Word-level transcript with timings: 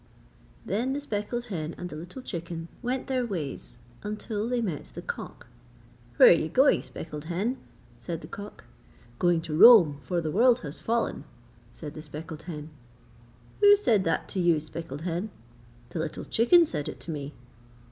Then 0.65 0.93
the 0.93 0.99
speckled 0.99 1.45
hen 1.45 1.75
and 1.77 1.87
the 1.87 1.95
little 1.95 2.23
chicken 2.23 2.69
went 2.81 3.05
their 3.05 3.23
ways 3.23 3.77
until 4.01 4.49
they 4.49 4.59
met 4.59 4.85
the 4.95 5.01
cock. 5.03 5.45
'Where 6.17 6.29
are 6.29 6.31
you 6.31 6.49
going, 6.49 6.81
speckled 6.81 7.25
hen?' 7.25 7.57
said 7.99 8.21
the 8.21 8.27
cock. 8.27 8.63
'Going 9.19 9.41
to 9.43 9.55
Rome, 9.55 9.99
for 10.01 10.19
the 10.19 10.31
world 10.31 10.61
has 10.61 10.81
fallen,' 10.81 11.25
said 11.71 11.93
the 11.93 12.01
speckled 12.01 12.41
hen. 12.49 12.71
'Who 13.59 13.75
said 13.75 14.03
that 14.05 14.27
to 14.29 14.39
you, 14.39 14.59
speckled 14.59 15.01
hen?' 15.03 15.29
'The 15.91 15.99
little 15.99 16.25
chicken 16.25 16.65
said 16.65 16.89
it 16.89 16.99
to 17.01 17.11
me.' 17.11 17.35